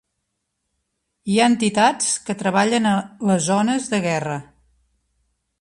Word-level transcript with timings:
Hi 1.33 1.37
ha 1.41 1.49
entitats 1.51 2.09
que 2.29 2.37
treballen 2.41 2.89
a 2.93 2.97
les 3.33 3.47
zones 3.51 3.89
de 3.93 4.01
guerra. 4.11 4.43